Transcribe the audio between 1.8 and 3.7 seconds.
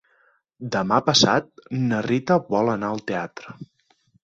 na Rita vol anar al teatre.